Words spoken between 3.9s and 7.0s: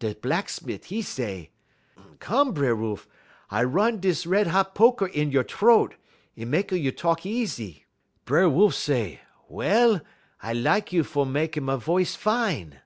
dis red hot poker in you' t'roat, 'e mekky you